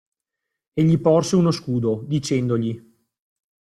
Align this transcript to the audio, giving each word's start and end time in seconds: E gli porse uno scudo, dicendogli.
E 0.75 0.83
gli 0.83 0.97
porse 0.99 1.35
uno 1.35 1.51
scudo, 1.51 2.01
dicendogli. 2.07 2.91